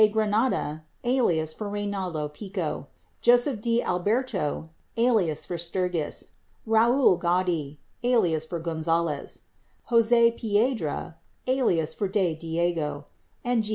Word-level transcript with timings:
Granada 0.11 0.83
(alias 1.03 1.53
for 1.53 1.69
Reynaldo 1.69 2.33
Pico), 2.33 2.87
Joseph 3.21 3.61
di 3.61 3.83
Alberto 3.83 4.71
(alias 4.97 5.45
for 5.45 5.59
Sturgis), 5.59 6.29
Raoul 6.65 7.17
Godey 7.19 7.77
(alias 8.03 8.43
for 8.43 8.57
Gonzales), 8.57 9.41
Jose 9.93 10.31
Piedra 10.31 11.17
(alias 11.45 11.93
for 11.93 12.07
De 12.07 12.33
Diego), 12.33 13.05
and 13.45 13.63
G. 13.63 13.69